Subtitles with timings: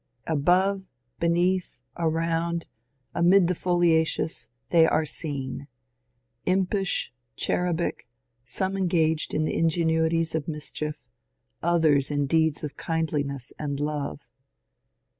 [0.25, 0.81] Above,
[1.19, 2.65] beneath, around,
[3.13, 5.67] amid the foliations they are seen—
[6.57, 8.07] impish, cherubic,
[8.43, 10.97] some en gaged in ingenuities of mischief,
[11.61, 14.21] others in deeds of kindliness and love.